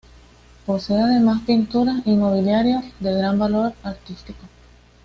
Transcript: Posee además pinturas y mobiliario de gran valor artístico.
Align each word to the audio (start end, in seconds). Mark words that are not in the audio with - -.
Posee 0.65 0.99
además 0.99 1.41
pinturas 1.45 2.01
y 2.07 2.15
mobiliario 2.15 2.81
de 2.99 3.13
gran 3.13 3.37
valor 3.37 3.71
artístico. 3.83 4.39